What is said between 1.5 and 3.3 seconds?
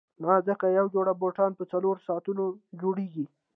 په څلورو ساعتونو جوړیږي.